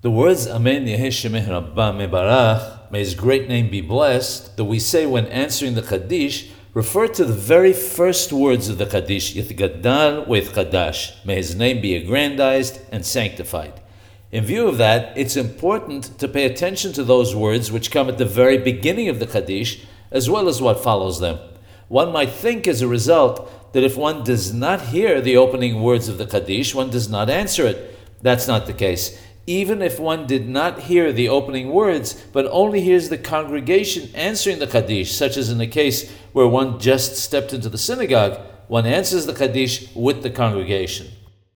[0.00, 4.78] The words Amen Yeheh Shemeh Rabbah Mebarach, may his great name be blessed, that we
[4.78, 10.24] say when answering the Kaddish, refer to the very first words of the Kaddish, Yitgadal
[10.24, 13.80] Chadash, may his name be aggrandized and sanctified.
[14.30, 18.18] In view of that, it's important to pay attention to those words which come at
[18.18, 21.40] the very beginning of the Kaddish, as well as what follows them.
[21.88, 26.06] One might think as a result that if one does not hear the opening words
[26.06, 27.96] of the Kaddish, one does not answer it.
[28.22, 32.82] That's not the case even if one did not hear the opening words, but only
[32.82, 37.54] hears the congregation answering the Kaddish, such as in the case where one just stepped
[37.54, 41.06] into the synagogue, one answers the Kaddish with the congregation.